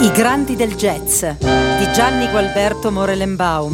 I 0.00 0.10
grandi 0.12 0.56
del 0.56 0.74
jazz 0.74 1.24
di 1.24 1.92
Gianni 1.94 2.28
Gualberto 2.28 2.90
Morelenbaum. 2.90 3.72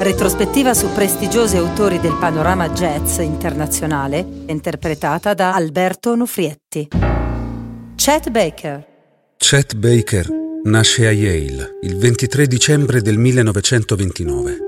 Retrospettiva 0.00 0.72
su 0.72 0.90
prestigiosi 0.92 1.56
autori 1.56 2.00
del 2.00 2.16
panorama 2.18 2.70
jazz 2.70 3.18
internazionale, 3.18 4.26
interpretata 4.46 5.34
da 5.34 5.54
Alberto 5.54 6.14
Nufrietti. 6.14 6.88
Chet 7.94 8.30
Baker. 8.30 8.86
Chet 9.36 9.74
Baker 9.76 10.28
nasce 10.64 11.06
a 11.06 11.12
Yale 11.12 11.78
il 11.82 11.96
23 11.96 12.46
dicembre 12.46 13.02
del 13.02 13.18
1929. 13.18 14.58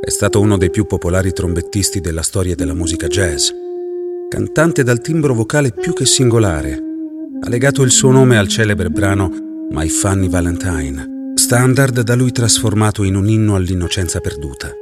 È 0.00 0.10
stato 0.10 0.40
uno 0.40 0.56
dei 0.56 0.70
più 0.70 0.86
popolari 0.86 1.32
trombettisti 1.32 2.00
della 2.00 2.22
storia 2.22 2.54
della 2.54 2.74
musica 2.74 3.08
jazz. 3.08 3.48
Cantante 4.28 4.82
dal 4.84 5.00
timbro 5.00 5.34
vocale 5.34 5.72
più 5.72 5.92
che 5.92 6.06
singolare, 6.06 6.87
ha 7.40 7.48
legato 7.48 7.82
il 7.82 7.90
suo 7.90 8.10
nome 8.10 8.36
al 8.36 8.48
celebre 8.48 8.90
brano 8.90 9.30
My 9.70 9.88
Funny 9.88 10.28
Valentine, 10.28 11.32
standard 11.34 12.00
da 12.00 12.14
lui 12.14 12.32
trasformato 12.32 13.04
in 13.04 13.14
un 13.14 13.28
inno 13.28 13.54
all'innocenza 13.54 14.20
perduta. 14.20 14.72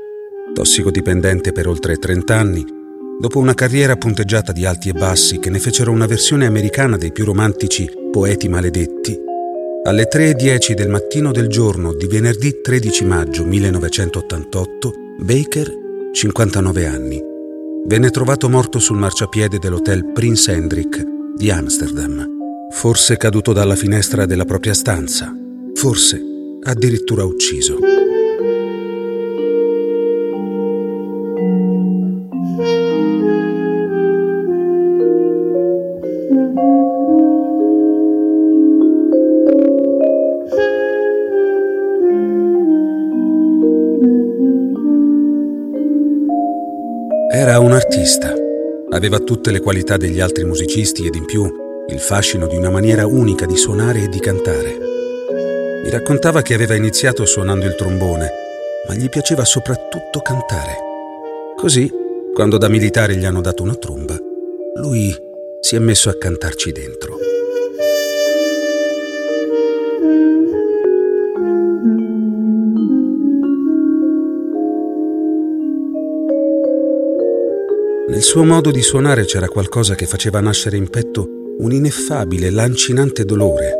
Tossicodipendente 0.54 1.52
per 1.52 1.68
oltre 1.68 1.96
30 1.96 2.34
anni, 2.34 2.64
dopo 3.20 3.38
una 3.38 3.54
carriera 3.54 3.96
punteggiata 3.96 4.52
di 4.52 4.64
alti 4.64 4.88
e 4.88 4.92
bassi 4.92 5.38
che 5.38 5.50
ne 5.50 5.58
fecero 5.58 5.92
una 5.92 6.06
versione 6.06 6.46
americana 6.46 6.96
dei 6.96 7.12
più 7.12 7.24
romantici 7.24 7.90
Poeti 8.10 8.48
maledetti, 8.48 9.18
alle 9.84 10.08
3.10 10.08 10.72
del 10.72 10.88
mattino 10.88 11.32
del 11.32 11.48
giorno 11.48 11.92
di 11.92 12.06
venerdì 12.06 12.60
13 12.62 13.04
maggio 13.04 13.44
1988, 13.44 14.92
Baker, 15.18 15.70
59 16.12 16.86
anni, 16.86 17.22
venne 17.86 18.10
trovato 18.10 18.48
morto 18.48 18.78
sul 18.78 18.98
marciapiede 18.98 19.58
dell'hotel 19.58 20.10
Prince 20.12 20.52
Hendrik 20.52 21.04
di 21.36 21.50
Amsterdam. 21.50 22.35
Forse 22.78 23.16
caduto 23.16 23.54
dalla 23.54 23.74
finestra 23.74 24.26
della 24.26 24.44
propria 24.44 24.74
stanza, 24.74 25.34
forse 25.72 26.20
addirittura 26.62 27.24
ucciso. 27.24 27.78
Era 47.32 47.58
un 47.58 47.72
artista. 47.72 48.34
Aveva 48.90 49.18
tutte 49.18 49.50
le 49.50 49.60
qualità 49.60 49.96
degli 49.96 50.20
altri 50.20 50.44
musicisti 50.44 51.06
ed 51.06 51.14
in 51.14 51.24
più 51.24 51.64
il 51.88 52.00
fascino 52.00 52.48
di 52.48 52.56
una 52.56 52.70
maniera 52.70 53.06
unica 53.06 53.46
di 53.46 53.56
suonare 53.56 54.02
e 54.02 54.08
di 54.08 54.18
cantare. 54.18 54.78
Mi 55.84 55.88
raccontava 55.88 56.42
che 56.42 56.54
aveva 56.54 56.74
iniziato 56.74 57.24
suonando 57.24 57.64
il 57.64 57.76
trombone, 57.76 58.28
ma 58.88 58.94
gli 58.94 59.08
piaceva 59.08 59.44
soprattutto 59.44 60.20
cantare. 60.20 60.76
Così, 61.56 61.88
quando 62.34 62.58
da 62.58 62.68
militare 62.68 63.16
gli 63.16 63.24
hanno 63.24 63.40
dato 63.40 63.62
una 63.62 63.76
tromba, 63.76 64.18
lui 64.80 65.14
si 65.60 65.76
è 65.76 65.78
messo 65.78 66.10
a 66.10 66.18
cantarci 66.18 66.72
dentro. 66.72 67.18
Nel 78.08 78.22
suo 78.22 78.44
modo 78.44 78.70
di 78.70 78.82
suonare 78.82 79.24
c'era 79.24 79.48
qualcosa 79.48 79.94
che 79.94 80.06
faceva 80.06 80.40
nascere 80.40 80.76
in 80.76 80.88
petto 80.88 81.35
un 81.58 81.72
ineffabile, 81.72 82.50
lancinante 82.50 83.24
dolore, 83.24 83.74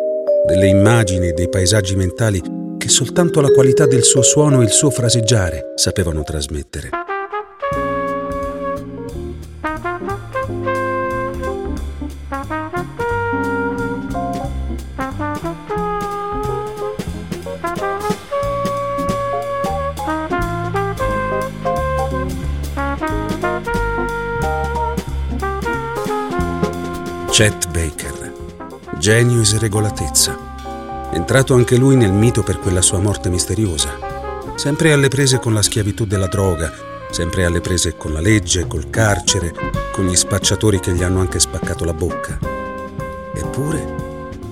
delle 0.47 0.67
immagini 0.67 1.29
e 1.29 1.33
dei 1.33 1.49
paesaggi 1.49 1.95
mentali 1.95 2.41
che 2.79 2.89
soltanto 2.89 3.41
la 3.41 3.51
qualità 3.51 3.87
del 3.87 4.03
suo 4.03 4.23
suono 4.23 4.61
e 4.61 4.65
il 4.65 4.71
suo 4.71 4.91
fraseggiare 4.91 5.73
sapevano 5.75 6.23
trasmettere. 6.23 7.06
Chet 27.39 27.69
Baker, 27.69 28.33
genio 28.99 29.43
e 29.43 29.45
sregolatezza. 29.45 31.11
Entrato 31.13 31.53
anche 31.53 31.77
lui 31.77 31.95
nel 31.95 32.11
mito 32.11 32.43
per 32.43 32.59
quella 32.59 32.81
sua 32.81 32.99
morte 32.99 33.29
misteriosa. 33.29 33.91
Sempre 34.55 34.93
alle 34.93 35.09
prese 35.09 35.39
con 35.39 35.53
la 35.53 35.61
schiavitù 35.61 36.07
della 36.07 36.29
droga, 36.29 36.73
sempre 37.11 37.45
alle 37.45 37.61
prese 37.61 37.95
con 37.95 38.15
la 38.15 38.21
legge, 38.21 38.67
col 38.67 38.89
carcere, 38.89 39.53
con 39.93 40.07
gli 40.07 40.17
spacciatori 40.17 40.81
che 40.81 40.95
gli 40.95 41.03
hanno 41.03 41.21
anche 41.21 41.39
spaccato 41.39 41.85
la 41.85 41.93
bocca. 41.93 42.39
Eppure, 43.35 43.85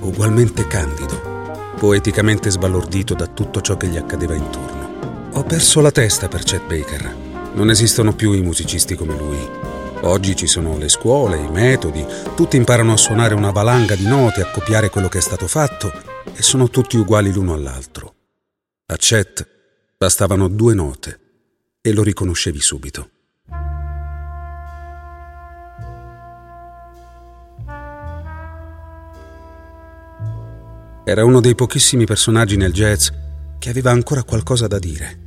ugualmente 0.00 0.66
candido, 0.66 1.72
poeticamente 1.78 2.50
sbalordito 2.50 3.14
da 3.14 3.26
tutto 3.26 3.62
ciò 3.62 3.78
che 3.78 3.86
gli 3.86 3.96
accadeva 3.96 4.34
intorno. 4.34 5.30
Ho 5.32 5.42
perso 5.44 5.80
la 5.80 5.90
testa 5.90 6.28
per 6.28 6.42
Chet 6.42 6.66
Baker. 6.66 7.16
Non 7.54 7.70
esistono 7.70 8.12
più 8.12 8.32
i 8.32 8.42
musicisti 8.42 8.94
come 8.94 9.16
lui. 9.16 9.72
Oggi 10.02 10.36
ci 10.36 10.46
sono 10.46 10.76
le 10.76 10.88
scuole, 10.88 11.38
i 11.38 11.50
metodi, 11.50 12.04
tutti 12.36 12.56
imparano 12.56 12.92
a 12.92 12.96
suonare 12.96 13.34
una 13.34 13.50
valanga 13.50 13.94
di 13.94 14.06
note, 14.06 14.42
a 14.42 14.50
copiare 14.50 14.90
quello 14.90 15.08
che 15.08 15.18
è 15.18 15.22
stato 15.22 15.46
fatto 15.46 15.90
e 16.34 16.42
sono 16.42 16.68
tutti 16.68 16.96
uguali 16.96 17.32
l'uno 17.32 17.54
all'altro. 17.54 18.14
A 18.86 18.96
Chet 18.96 19.46
bastavano 19.96 20.48
due 20.48 20.74
note 20.74 21.20
e 21.80 21.92
lo 21.92 22.02
riconoscevi 22.02 22.60
subito. 22.60 23.08
Era 31.06 31.24
uno 31.24 31.40
dei 31.40 31.54
pochissimi 31.54 32.06
personaggi 32.06 32.56
nel 32.56 32.72
jazz 32.72 33.08
che 33.58 33.68
aveva 33.70 33.90
ancora 33.90 34.22
qualcosa 34.22 34.66
da 34.66 34.78
dire. 34.78 35.23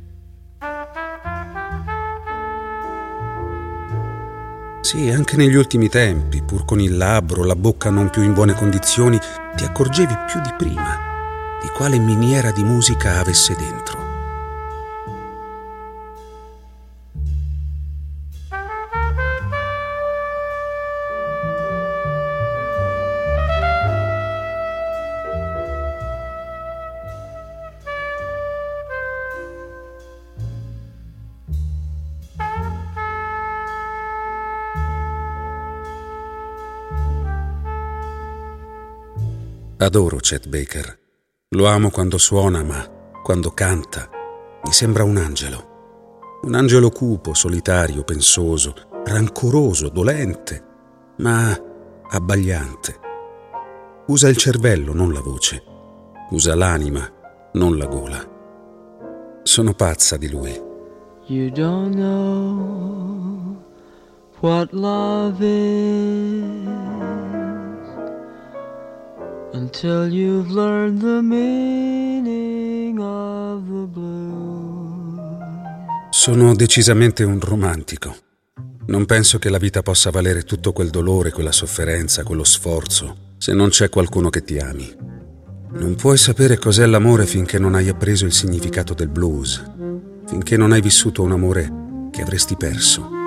Sì, 4.88 5.10
anche 5.10 5.36
negli 5.36 5.54
ultimi 5.54 5.90
tempi, 5.90 6.40
pur 6.40 6.64
con 6.64 6.80
il 6.80 6.96
labbro, 6.96 7.44
la 7.44 7.54
bocca 7.54 7.90
non 7.90 8.08
più 8.08 8.22
in 8.22 8.32
buone 8.32 8.54
condizioni, 8.54 9.18
ti 9.54 9.64
accorgevi 9.64 10.16
più 10.26 10.40
di 10.40 10.54
prima 10.56 11.58
di 11.60 11.68
quale 11.76 11.98
miniera 11.98 12.52
di 12.52 12.64
musica 12.64 13.18
avesse 13.18 13.54
dentro. 13.54 14.07
Adoro 39.88 40.18
Chet 40.18 40.48
Baker. 40.48 40.98
Lo 41.52 41.64
amo 41.64 41.88
quando 41.88 42.18
suona, 42.18 42.62
ma 42.62 42.86
quando 43.22 43.52
canta 43.52 44.10
mi 44.62 44.70
sembra 44.70 45.02
un 45.02 45.16
angelo. 45.16 46.40
Un 46.42 46.54
angelo 46.54 46.90
cupo, 46.90 47.32
solitario, 47.32 48.04
pensoso, 48.04 48.74
rancoroso, 49.06 49.88
dolente, 49.88 50.62
ma 51.20 51.58
abbagliante. 52.06 53.00
Usa 54.08 54.28
il 54.28 54.36
cervello, 54.36 54.92
non 54.92 55.10
la 55.10 55.22
voce. 55.22 55.62
Usa 56.32 56.54
l'anima, 56.54 57.10
non 57.54 57.78
la 57.78 57.86
gola. 57.86 59.40
Sono 59.42 59.72
pazza 59.72 60.18
di 60.18 60.28
lui. 60.28 60.52
You 61.28 61.48
don't 61.50 61.94
know 61.94 63.56
what 64.40 64.70
love 64.72 65.42
is 65.42 66.87
until 69.52 70.12
you've 70.12 70.50
learned 70.50 71.00
the 71.00 71.20
meaning 71.22 72.98
of 72.98 73.62
the 73.66 73.86
blue. 73.86 75.16
Sono 76.10 76.54
decisamente 76.54 77.24
un 77.24 77.40
romantico. 77.40 78.16
Non 78.86 79.04
penso 79.04 79.38
che 79.38 79.50
la 79.50 79.58
vita 79.58 79.82
possa 79.82 80.10
valere 80.10 80.42
tutto 80.42 80.72
quel 80.72 80.90
dolore, 80.90 81.30
quella 81.30 81.52
sofferenza, 81.52 82.22
quello 82.24 82.44
sforzo, 82.44 83.34
se 83.38 83.52
non 83.52 83.68
c'è 83.68 83.88
qualcuno 83.88 84.30
che 84.30 84.42
ti 84.42 84.58
ami. 84.58 84.94
Non 85.70 85.94
puoi 85.94 86.16
sapere 86.16 86.58
cos'è 86.58 86.86
l'amore 86.86 87.26
finché 87.26 87.58
non 87.58 87.74
hai 87.74 87.88
appreso 87.88 88.24
il 88.24 88.32
significato 88.32 88.94
del 88.94 89.08
blues, 89.08 89.62
finché 90.26 90.56
non 90.56 90.72
hai 90.72 90.80
vissuto 90.80 91.22
un 91.22 91.32
amore 91.32 91.72
che 92.10 92.22
avresti 92.22 92.56
perso. 92.56 93.17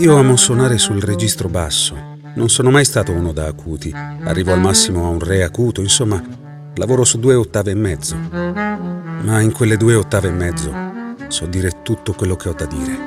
Io 0.00 0.16
amo 0.16 0.34
suonare 0.36 0.78
sul 0.78 1.00
registro 1.02 1.48
basso. 1.50 2.09
Non 2.40 2.48
sono 2.48 2.70
mai 2.70 2.86
stato 2.86 3.12
uno 3.12 3.32
da 3.32 3.44
acuti. 3.48 3.92
Arrivo 3.92 4.54
al 4.54 4.60
massimo 4.60 5.04
a 5.04 5.10
un 5.10 5.18
re 5.18 5.42
acuto, 5.42 5.82
insomma, 5.82 6.24
lavoro 6.76 7.04
su 7.04 7.18
due 7.18 7.34
ottave 7.34 7.72
e 7.72 7.74
mezzo. 7.74 8.16
Ma 8.16 9.42
in 9.42 9.52
quelle 9.52 9.76
due 9.76 9.94
ottave 9.94 10.28
e 10.28 10.32
mezzo 10.32 10.74
so 11.28 11.44
dire 11.44 11.82
tutto 11.82 12.14
quello 12.14 12.36
che 12.36 12.48
ho 12.48 12.54
da 12.54 12.64
dire. 12.64 12.98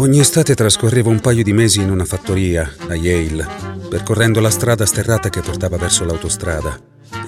Ogni 0.00 0.18
estate 0.18 0.54
trascorrevo 0.54 1.10
un 1.10 1.20
paio 1.20 1.42
di 1.42 1.52
mesi 1.52 1.82
in 1.82 1.90
una 1.90 2.06
fattoria 2.06 2.74
a 2.88 2.94
Yale, 2.94 3.46
percorrendo 3.90 4.40
la 4.40 4.48
strada 4.48 4.86
sterrata 4.86 5.28
che 5.28 5.42
portava 5.42 5.76
verso 5.76 6.06
l'autostrada 6.06 6.74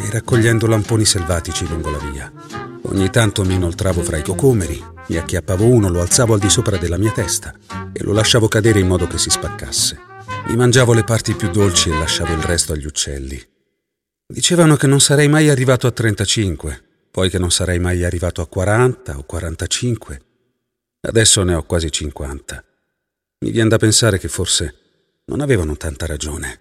e 0.00 0.10
raccogliendo 0.10 0.66
lamponi 0.66 1.04
selvatici 1.04 1.68
lungo 1.68 1.90
la 1.90 1.98
via. 1.98 2.32
Ogni 2.84 3.10
tanto 3.10 3.44
mi 3.44 3.56
inoltravo 3.56 4.02
fra 4.02 4.16
i 4.16 4.22
cocomeri, 4.22 4.82
mi 5.08 5.16
acchiappavo 5.18 5.66
uno, 5.66 5.90
lo 5.90 6.00
alzavo 6.00 6.32
al 6.32 6.40
di 6.40 6.48
sopra 6.48 6.78
della 6.78 6.96
mia 6.96 7.12
testa 7.12 7.52
e 7.92 8.02
lo 8.02 8.14
lasciavo 8.14 8.48
cadere 8.48 8.80
in 8.80 8.86
modo 8.86 9.06
che 9.06 9.18
si 9.18 9.28
spaccasse. 9.28 9.98
Mi 10.46 10.56
mangiavo 10.56 10.94
le 10.94 11.04
parti 11.04 11.34
più 11.34 11.50
dolci 11.50 11.90
e 11.90 11.98
lasciavo 11.98 12.32
il 12.32 12.42
resto 12.42 12.72
agli 12.72 12.86
uccelli. 12.86 13.38
Dicevano 14.26 14.76
che 14.76 14.86
non 14.86 14.98
sarei 14.98 15.28
mai 15.28 15.50
arrivato 15.50 15.86
a 15.86 15.90
35, 15.90 16.82
poi 17.10 17.28
che 17.28 17.38
non 17.38 17.50
sarei 17.50 17.78
mai 17.78 18.02
arrivato 18.02 18.40
a 18.40 18.46
40 18.46 19.18
o 19.18 19.24
45 19.24 20.20
Adesso 21.04 21.42
ne 21.42 21.54
ho 21.54 21.64
quasi 21.64 21.90
50. 21.90 22.64
Mi 23.40 23.50
viene 23.50 23.68
da 23.68 23.76
pensare 23.76 24.20
che 24.20 24.28
forse 24.28 24.74
non 25.24 25.40
avevano 25.40 25.76
tanta 25.76 26.06
ragione. 26.06 26.60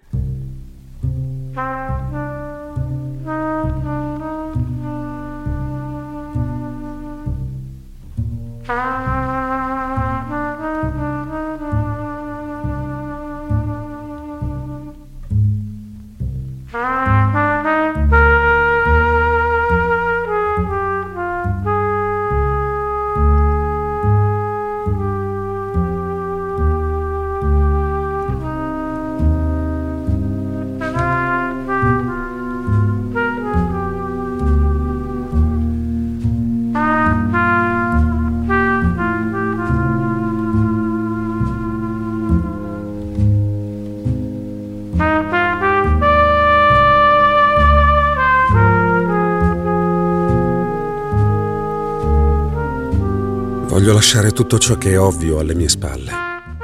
Lasciare 54.02 54.32
tutto 54.32 54.58
ciò 54.58 54.76
che 54.78 54.90
è 54.90 54.98
ovvio 54.98 55.38
alle 55.38 55.54
mie 55.54 55.68
spalle. 55.68 56.10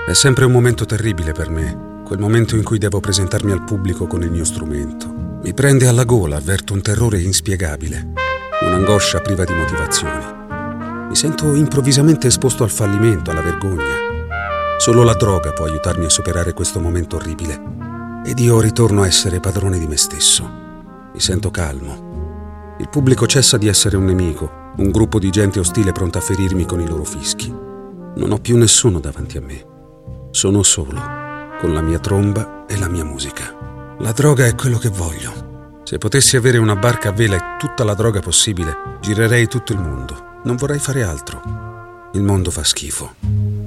È 0.04 0.12
sempre 0.12 0.44
un 0.44 0.50
momento 0.50 0.84
terribile 0.84 1.30
per 1.30 1.50
me, 1.50 2.02
quel 2.04 2.18
momento 2.18 2.56
in 2.56 2.64
cui 2.64 2.78
devo 2.78 2.98
presentarmi 2.98 3.52
al 3.52 3.62
pubblico 3.62 4.08
con 4.08 4.22
il 4.22 4.30
mio 4.32 4.44
strumento. 4.44 5.38
Mi 5.44 5.54
prende 5.54 5.86
alla 5.86 6.02
gola, 6.02 6.34
avverto 6.34 6.72
un 6.72 6.82
terrore 6.82 7.20
inspiegabile, 7.20 8.08
un'angoscia 8.62 9.20
priva 9.20 9.44
di 9.44 9.54
motivazioni. 9.54 10.24
Mi 11.08 11.14
sento 11.14 11.54
improvvisamente 11.54 12.26
esposto 12.26 12.64
al 12.64 12.70
fallimento, 12.70 13.30
alla 13.30 13.40
vergogna. 13.40 13.94
Solo 14.78 15.04
la 15.04 15.14
droga 15.14 15.52
può 15.52 15.66
aiutarmi 15.66 16.06
a 16.06 16.10
superare 16.10 16.52
questo 16.52 16.80
momento 16.80 17.16
orribile. 17.16 17.62
Ed 18.26 18.40
io 18.40 18.60
ritorno 18.60 19.02
a 19.02 19.06
essere 19.06 19.38
padrone 19.38 19.78
di 19.78 19.86
me 19.86 19.96
stesso. 19.96 20.42
Mi 21.12 21.20
sento 21.20 21.52
calmo. 21.52 22.74
Il 22.80 22.88
pubblico 22.88 23.28
cessa 23.28 23.56
di 23.56 23.68
essere 23.68 23.96
un 23.96 24.06
nemico 24.06 24.57
un 24.76 24.90
gruppo 24.90 25.18
di 25.18 25.30
gente 25.30 25.58
ostile 25.58 25.92
pronta 25.92 26.18
a 26.18 26.22
ferirmi 26.22 26.64
con 26.64 26.80
i 26.80 26.86
loro 26.86 27.04
fischi. 27.04 27.50
Non 27.50 28.30
ho 28.30 28.38
più 28.38 28.56
nessuno 28.56 29.00
davanti 29.00 29.36
a 29.36 29.40
me. 29.40 29.66
Sono 30.30 30.62
solo, 30.62 31.00
con 31.58 31.72
la 31.72 31.80
mia 31.80 31.98
tromba 31.98 32.66
e 32.66 32.78
la 32.78 32.88
mia 32.88 33.04
musica. 33.04 33.96
La 33.98 34.12
droga 34.12 34.46
è 34.46 34.54
quello 34.54 34.78
che 34.78 34.88
voglio. 34.88 35.80
Se 35.82 35.98
potessi 35.98 36.36
avere 36.36 36.58
una 36.58 36.76
barca 36.76 37.08
a 37.08 37.12
vela 37.12 37.36
e 37.36 37.58
tutta 37.58 37.82
la 37.82 37.94
droga 37.94 38.20
possibile, 38.20 38.98
girerei 39.00 39.48
tutto 39.48 39.72
il 39.72 39.80
mondo. 39.80 40.40
Non 40.44 40.56
vorrei 40.56 40.78
fare 40.78 41.02
altro. 41.02 42.10
Il 42.12 42.22
mondo 42.22 42.50
fa 42.50 42.62
schifo. 42.62 43.57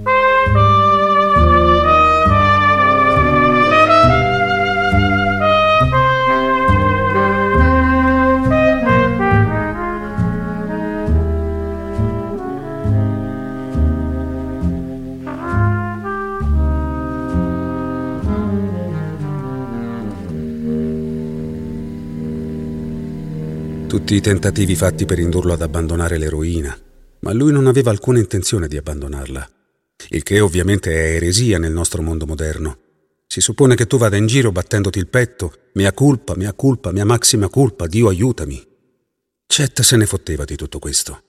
Tutti 24.11 24.27
i 24.27 24.29
tentativi 24.29 24.75
fatti 24.75 25.05
per 25.05 25.19
indurlo 25.19 25.53
ad 25.53 25.61
abbandonare 25.61 26.17
l'eroina, 26.17 26.77
ma 27.19 27.31
lui 27.31 27.53
non 27.53 27.65
aveva 27.65 27.91
alcuna 27.91 28.19
intenzione 28.19 28.67
di 28.67 28.75
abbandonarla. 28.75 29.49
Il 30.09 30.21
che 30.21 30.41
ovviamente 30.41 30.91
è 30.91 31.15
eresia 31.15 31.57
nel 31.57 31.71
nostro 31.71 32.01
mondo 32.01 32.25
moderno. 32.25 32.77
Si 33.25 33.39
suppone 33.39 33.73
che 33.73 33.87
tu 33.87 33.97
vada 33.97 34.17
in 34.17 34.27
giro 34.27 34.51
battendoti 34.51 34.99
il 34.99 35.07
petto, 35.07 35.53
mia 35.75 35.93
colpa, 35.93 36.35
mia 36.35 36.51
colpa, 36.51 36.91
mia 36.91 37.05
massima 37.05 37.47
colpa, 37.47 37.87
Dio 37.87 38.09
aiutami. 38.09 38.61
Chet 39.47 39.79
se 39.79 39.95
ne 39.95 40.05
fotteva 40.05 40.43
di 40.43 40.57
tutto 40.57 40.79
questo. 40.79 41.21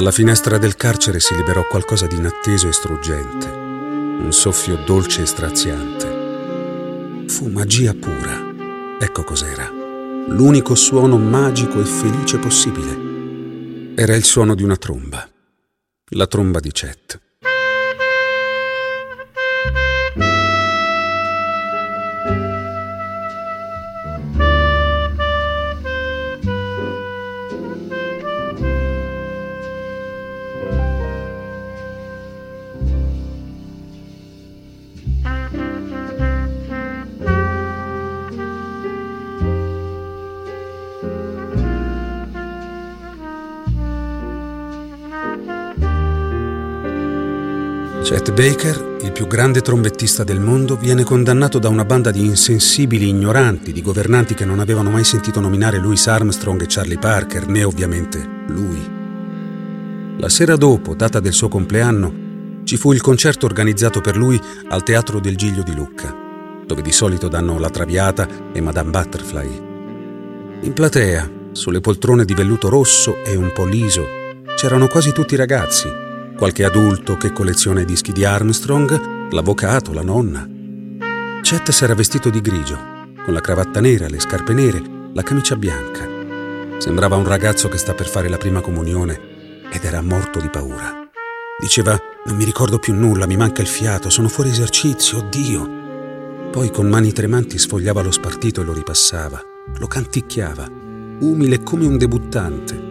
Dalla 0.00 0.12
finestra 0.12 0.56
del 0.56 0.76
carcere 0.76 1.20
si 1.20 1.34
liberò 1.34 1.66
qualcosa 1.66 2.06
di 2.06 2.16
inatteso 2.16 2.66
e 2.66 2.72
struggente, 2.72 3.48
un 3.48 4.32
soffio 4.32 4.76
dolce 4.76 5.20
e 5.20 5.26
straziante. 5.26 7.26
Fu 7.26 7.48
magia 7.48 7.92
pura. 7.92 8.96
Ecco 8.98 9.24
cos'era. 9.24 9.68
L'unico 9.68 10.74
suono 10.74 11.18
magico 11.18 11.82
e 11.82 11.84
felice 11.84 12.38
possibile. 12.38 13.94
Era 13.94 14.16
il 14.16 14.24
suono 14.24 14.54
di 14.54 14.62
una 14.62 14.76
tromba. 14.76 15.30
La 16.12 16.26
tromba 16.26 16.60
di 16.60 16.72
Chet. 16.72 17.20
Chet 48.10 48.32
Baker, 48.32 48.96
il 49.02 49.12
più 49.12 49.28
grande 49.28 49.60
trombettista 49.60 50.24
del 50.24 50.40
mondo, 50.40 50.74
viene 50.74 51.04
condannato 51.04 51.60
da 51.60 51.68
una 51.68 51.84
banda 51.84 52.10
di 52.10 52.24
insensibili 52.24 53.08
ignoranti, 53.08 53.70
di 53.70 53.82
governanti 53.82 54.34
che 54.34 54.44
non 54.44 54.58
avevano 54.58 54.90
mai 54.90 55.04
sentito 55.04 55.38
nominare 55.38 55.78
Louis 55.78 56.04
Armstrong 56.08 56.60
e 56.60 56.66
Charlie 56.68 56.98
Parker, 56.98 57.46
né 57.46 57.62
ovviamente 57.62 58.18
lui. 58.48 58.80
La 60.18 60.28
sera 60.28 60.56
dopo, 60.56 60.96
data 60.96 61.20
del 61.20 61.32
suo 61.32 61.46
compleanno, 61.46 62.62
ci 62.64 62.76
fu 62.76 62.92
il 62.92 63.00
concerto 63.00 63.46
organizzato 63.46 64.00
per 64.00 64.16
lui 64.16 64.40
al 64.70 64.82
Teatro 64.82 65.20
del 65.20 65.36
Giglio 65.36 65.62
di 65.62 65.76
Lucca, 65.76 66.12
dove 66.66 66.82
di 66.82 66.90
solito 66.90 67.28
danno 67.28 67.60
La 67.60 67.70
Traviata 67.70 68.26
e 68.52 68.60
Madame 68.60 68.90
Butterfly. 68.90 69.62
In 70.62 70.72
platea, 70.72 71.30
sulle 71.52 71.80
poltrone 71.80 72.24
di 72.24 72.34
velluto 72.34 72.68
rosso 72.68 73.22
e 73.22 73.36
un 73.36 73.52
po' 73.54 73.66
liso, 73.66 74.04
c'erano 74.56 74.88
quasi 74.88 75.12
tutti 75.12 75.34
i 75.34 75.36
ragazzi, 75.36 76.08
qualche 76.40 76.64
adulto 76.64 77.18
che 77.18 77.34
colleziona 77.34 77.82
i 77.82 77.84
dischi 77.84 78.12
di 78.12 78.24
Armstrong, 78.24 79.28
l'avvocato, 79.30 79.92
la 79.92 80.00
nonna. 80.00 80.48
Chet 81.42 81.70
s'era 81.70 81.94
vestito 81.94 82.30
di 82.30 82.40
grigio, 82.40 82.78
con 83.22 83.34
la 83.34 83.42
cravatta 83.42 83.78
nera, 83.78 84.08
le 84.08 84.18
scarpe 84.18 84.54
nere, 84.54 84.82
la 85.12 85.22
camicia 85.22 85.54
bianca. 85.54 86.08
Sembrava 86.78 87.16
un 87.16 87.26
ragazzo 87.26 87.68
che 87.68 87.76
sta 87.76 87.92
per 87.92 88.08
fare 88.08 88.30
la 88.30 88.38
prima 88.38 88.62
comunione 88.62 89.68
ed 89.70 89.84
era 89.84 90.00
morto 90.00 90.40
di 90.40 90.48
paura. 90.48 91.06
Diceva, 91.58 92.00
non 92.24 92.36
mi 92.36 92.44
ricordo 92.44 92.78
più 92.78 92.94
nulla, 92.94 93.26
mi 93.26 93.36
manca 93.36 93.60
il 93.60 93.68
fiato, 93.68 94.08
sono 94.08 94.28
fuori 94.28 94.48
esercizio, 94.48 95.18
oddio. 95.18 96.48
Poi 96.50 96.70
con 96.70 96.88
mani 96.88 97.12
tremanti 97.12 97.58
sfogliava 97.58 98.00
lo 98.00 98.12
spartito 98.12 98.62
e 98.62 98.64
lo 98.64 98.72
ripassava, 98.72 99.42
lo 99.76 99.86
canticchiava, 99.86 100.66
umile 101.20 101.62
come 101.62 101.84
un 101.84 101.98
debuttante 101.98 102.89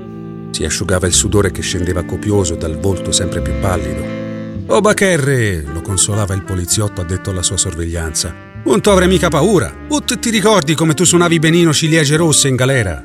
si 0.51 0.65
asciugava 0.65 1.07
il 1.07 1.13
sudore 1.13 1.51
che 1.51 1.61
scendeva 1.61 2.03
copioso 2.03 2.55
dal 2.55 2.79
volto 2.79 3.11
sempre 3.11 3.41
più 3.41 3.53
pallido. 3.59 4.73
Oh 4.73 4.81
Bacherre! 4.81 5.63
lo 5.63 5.81
consolava 5.81 6.33
il 6.33 6.43
poliziotto 6.43 7.01
addetto 7.01 7.29
alla 7.29 7.41
sua 7.41 7.57
sorveglianza. 7.57 8.47
Non 8.63 8.81
tu 8.81 8.89
avrai 8.89 9.07
mica 9.07 9.29
paura! 9.29 9.73
Ut 9.87 10.19
ti 10.19 10.29
ricordi 10.29 10.75
come 10.75 10.93
tu 10.93 11.05
suonavi 11.05 11.39
benino 11.39 11.73
ciliegie 11.73 12.17
rosse 12.17 12.49
in 12.49 12.55
galera? 12.55 13.03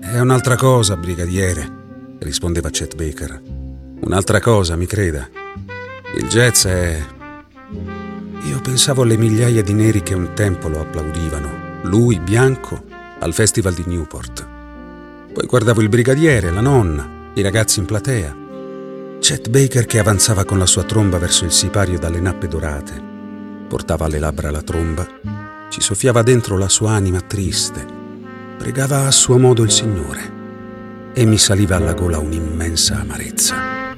È 0.00 0.18
un'altra 0.18 0.56
cosa, 0.56 0.96
brigadiere, 0.96 1.68
rispondeva 2.20 2.70
Chet 2.70 2.94
Baker. 2.94 3.40
Un'altra 4.00 4.40
cosa, 4.40 4.76
mi 4.76 4.86
creda. 4.86 5.28
Il 6.16 6.26
jazz 6.26 6.66
è... 6.66 7.00
Io 8.44 8.60
pensavo 8.60 9.02
alle 9.02 9.16
migliaia 9.16 9.62
di 9.62 9.72
neri 9.72 10.02
che 10.02 10.14
un 10.14 10.32
tempo 10.34 10.68
lo 10.68 10.80
applaudivano, 10.80 11.80
lui 11.82 12.18
bianco, 12.18 12.82
al 13.20 13.32
Festival 13.34 13.74
di 13.74 13.84
Newport. 13.86 14.49
Poi 15.32 15.46
guardavo 15.46 15.80
il 15.80 15.88
brigadiere, 15.88 16.50
la 16.50 16.60
nonna, 16.60 17.32
i 17.34 17.42
ragazzi 17.42 17.78
in 17.78 17.84
platea. 17.84 18.36
Chet 19.20 19.48
Baker 19.48 19.86
che 19.86 20.00
avanzava 20.00 20.44
con 20.44 20.58
la 20.58 20.66
sua 20.66 20.82
tromba 20.82 21.18
verso 21.18 21.44
il 21.44 21.52
sipario 21.52 21.98
dalle 21.98 22.20
nappe 22.20 22.48
dorate. 22.48 23.00
Portava 23.68 24.06
alle 24.06 24.18
labbra 24.18 24.50
la 24.50 24.62
tromba, 24.62 25.06
ci 25.68 25.80
soffiava 25.80 26.22
dentro 26.22 26.58
la 26.58 26.68
sua 26.68 26.92
anima 26.92 27.20
triste, 27.20 27.86
pregava 28.58 29.06
a 29.06 29.10
suo 29.12 29.38
modo 29.38 29.62
il 29.62 29.70
Signore 29.70 30.38
e 31.12 31.24
mi 31.24 31.38
saliva 31.38 31.76
alla 31.76 31.94
gola 31.94 32.18
un'immensa 32.18 32.98
amarezza. 33.00 33.89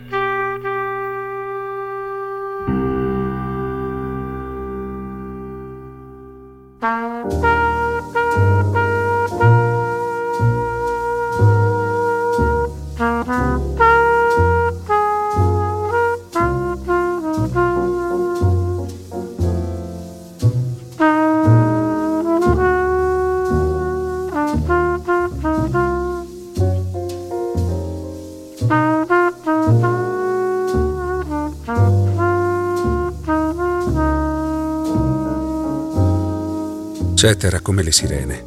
Chet 37.22 37.44
era 37.44 37.60
come 37.60 37.84
le 37.84 37.92
sirene. 37.92 38.42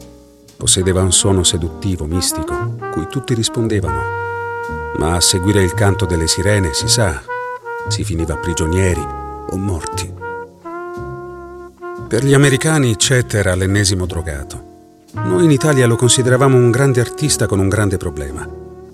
Possedeva 0.57 1.01
un 1.01 1.13
suono 1.13 1.45
seduttivo, 1.45 2.03
mistico, 2.07 2.75
cui 2.91 3.07
tutti 3.09 3.33
rispondevano. 3.33 4.01
Ma 4.97 5.15
a 5.15 5.21
seguire 5.21 5.63
il 5.63 5.73
canto 5.73 6.05
delle 6.05 6.27
sirene, 6.27 6.73
si 6.73 6.89
sa, 6.89 7.21
si 7.87 8.03
finiva 8.03 8.35
prigionieri 8.35 8.99
o 8.99 9.55
morti. 9.55 10.13
Per 12.09 12.25
gli 12.25 12.33
americani 12.33 12.97
Chet 12.97 13.35
era 13.35 13.55
l'ennesimo 13.55 14.05
drogato. 14.05 15.07
Noi 15.23 15.45
in 15.45 15.51
Italia 15.51 15.87
lo 15.87 15.95
consideravamo 15.95 16.57
un 16.57 16.69
grande 16.69 16.99
artista 16.99 17.45
con 17.45 17.59
un 17.59 17.69
grande 17.69 17.95
problema. 17.95 18.45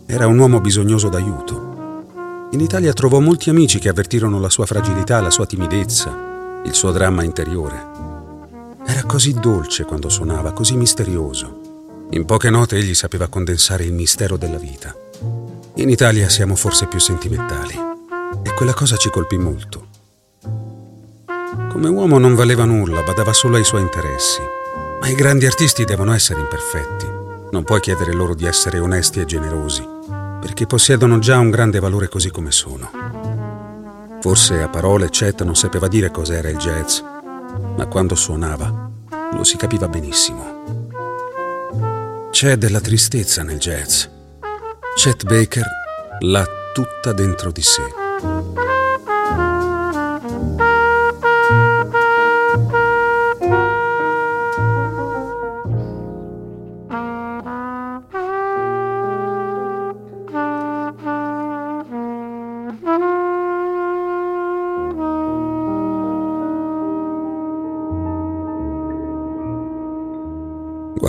Era 0.05 0.27
un 0.27 0.37
uomo 0.37 0.61
bisognoso 0.61 1.09
d'aiuto. 1.09 2.49
In 2.51 2.59
Italia 2.59 2.93
trovò 2.93 3.19
molti 3.19 3.49
amici 3.49 3.79
che 3.79 3.89
avvertirono 3.89 4.39
la 4.39 4.49
sua 4.51 4.67
fragilità, 4.67 5.21
la 5.21 5.31
sua 5.31 5.47
timidezza, 5.47 6.61
il 6.65 6.73
suo 6.75 6.91
dramma 6.91 7.23
interiore. 7.23 8.10
Era 8.85 9.03
così 9.03 9.33
dolce 9.33 9.83
quando 9.85 10.09
suonava, 10.09 10.51
così 10.53 10.75
misterioso. 10.75 12.07
In 12.11 12.25
poche 12.25 12.49
note 12.49 12.77
egli 12.77 12.93
sapeva 12.93 13.27
condensare 13.27 13.83
il 13.83 13.93
mistero 13.93 14.37
della 14.37 14.57
vita. 14.57 14.95
In 15.75 15.89
Italia 15.89 16.27
siamo 16.29 16.55
forse 16.55 16.87
più 16.87 16.99
sentimentali 16.99 17.73
e 18.43 18.53
quella 18.53 18.73
cosa 18.73 18.97
ci 18.97 19.09
colpì 19.09 19.37
molto. 19.37 19.87
Come 21.69 21.87
uomo 21.87 22.17
non 22.17 22.35
valeva 22.35 22.65
nulla, 22.65 23.01
badava 23.01 23.33
solo 23.33 23.55
ai 23.55 23.63
suoi 23.63 23.81
interessi. 23.81 24.41
Ma 24.99 25.07
i 25.07 25.15
grandi 25.15 25.45
artisti 25.45 25.85
devono 25.85 26.13
essere 26.13 26.41
imperfetti. 26.41 27.05
Non 27.51 27.63
puoi 27.63 27.79
chiedere 27.79 28.13
loro 28.13 28.35
di 28.35 28.45
essere 28.45 28.79
onesti 28.79 29.19
e 29.19 29.25
generosi, 29.25 29.87
perché 30.39 30.67
possiedono 30.67 31.19
già 31.19 31.37
un 31.37 31.49
grande 31.49 31.79
valore 31.79 32.07
così 32.07 32.29
come 32.29 32.51
sono. 32.51 32.89
Forse 34.21 34.61
a 34.61 34.67
parole 34.67 35.09
Chet 35.09 35.43
non 35.43 35.55
sapeva 35.55 35.87
dire 35.87 36.11
cos'era 36.11 36.49
il 36.49 36.57
jazz, 36.57 36.99
ma 37.75 37.85
quando 37.87 38.15
suonava 38.15 38.89
lo 39.33 39.43
si 39.43 39.57
capiva 39.57 39.87
benissimo. 39.87 40.59
C'è 42.31 42.55
della 42.55 42.79
tristezza 42.79 43.43
nel 43.43 43.59
jazz. 43.59 44.05
Chet 44.95 45.23
Baker 45.25 45.65
l'ha 46.19 46.45
tutta 46.73 47.13
dentro 47.13 47.51
di 47.51 47.61
sé. 47.61 47.83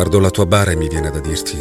Guardo 0.03 0.19
la 0.19 0.31
tua 0.31 0.47
bara 0.47 0.73
e 0.73 0.77
mi 0.77 0.89
viene 0.89 1.13
da 1.13 1.21
dirti, 1.21 1.57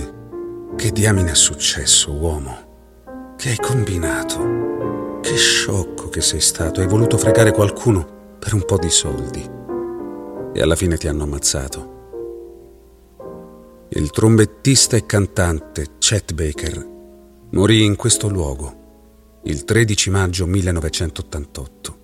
che 0.75 0.91
diamine 0.91 1.29
è 1.29 1.35
successo, 1.35 2.11
uomo? 2.11 3.35
Che 3.37 3.49
hai 3.49 3.57
combinato? 3.57 5.19
Che 5.21 5.35
sciocco 5.35 6.09
che 6.09 6.21
sei 6.21 6.41
stato, 6.41 6.81
hai 6.81 6.87
voluto 6.87 7.19
fregare 7.19 7.51
qualcuno 7.51 8.37
per 8.39 8.55
un 8.55 8.65
po' 8.65 8.79
di 8.79 8.89
soldi. 8.89 9.47
E 10.55 10.59
alla 10.59 10.75
fine 10.75 10.97
ti 10.97 11.07
hanno 11.07 11.21
ammazzato. 11.21 11.89
Il 13.89 14.09
trombettista 14.09 14.97
e 14.97 15.05
cantante 15.05 15.97
Chet 15.99 16.33
Baker 16.33 16.87
morì 17.51 17.85
in 17.85 17.95
questo 17.95 18.27
luogo 18.27 19.41
il 19.43 19.63
13 19.63 20.09
maggio 20.09 20.47
1988. 20.47 22.00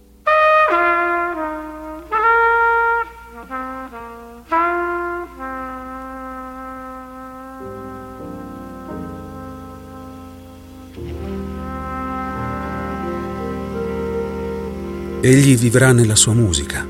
Egli 15.30 15.58
vivrà 15.58 15.92
nella 15.92 16.16
sua 16.16 16.32
musica, 16.32 16.88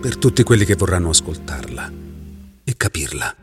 per 0.00 0.16
tutti 0.16 0.42
quelli 0.42 0.64
che 0.64 0.74
vorranno 0.74 1.10
ascoltarla 1.10 1.92
e 2.64 2.74
capirla. 2.76 3.36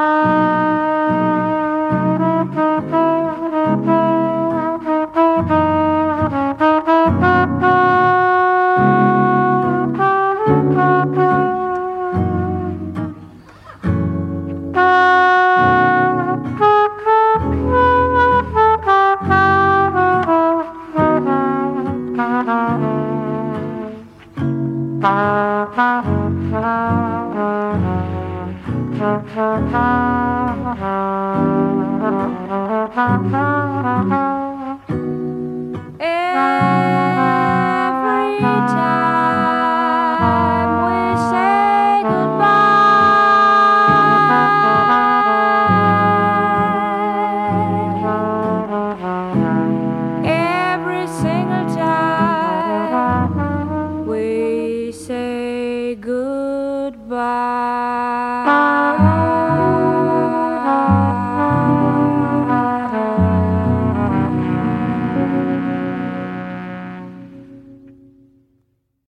Tchau! 0.00 0.49